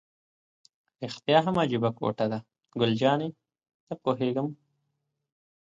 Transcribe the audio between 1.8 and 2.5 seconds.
کوټه ده،